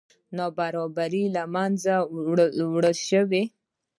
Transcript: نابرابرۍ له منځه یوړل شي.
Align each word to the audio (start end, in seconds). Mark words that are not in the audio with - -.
نابرابرۍ 0.37 1.23
له 1.35 1.43
منځه 1.55 1.95
یوړل 2.59 2.95
شي. 3.07 3.21